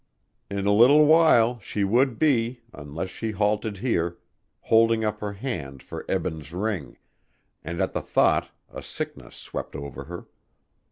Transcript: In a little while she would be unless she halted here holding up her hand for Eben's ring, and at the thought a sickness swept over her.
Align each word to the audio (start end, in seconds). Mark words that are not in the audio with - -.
In 0.49 0.65
a 0.65 0.73
little 0.73 1.05
while 1.05 1.59
she 1.59 1.83
would 1.83 2.17
be 2.17 2.61
unless 2.73 3.11
she 3.11 3.29
halted 3.29 3.77
here 3.77 4.17
holding 4.61 5.05
up 5.05 5.19
her 5.19 5.33
hand 5.33 5.83
for 5.83 6.05
Eben's 6.09 6.51
ring, 6.51 6.97
and 7.63 7.79
at 7.79 7.93
the 7.93 8.01
thought 8.01 8.49
a 8.73 8.81
sickness 8.81 9.35
swept 9.35 9.75
over 9.75 10.05
her. 10.05 10.25